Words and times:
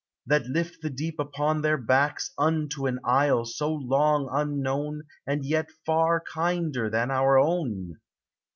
That 0.25 0.47
lift 0.47 0.81
the 0.81 0.89
deep 0.89 1.19
upon 1.19 1.61
their 1.61 1.77
backs, 1.77 2.29
THE 2.29 2.29
SEA. 2.29 2.33
401 2.37 2.63
Unto 2.63 2.85
an 2.87 2.99
isle 3.05 3.45
so 3.45 3.71
long 3.71 4.29
unknown, 4.31 5.03
And 5.27 5.45
yet 5.45 5.69
far 5.85 6.21
kinder 6.33 6.89
than 6.89 7.11
our 7.11 7.37
own? 7.37 7.99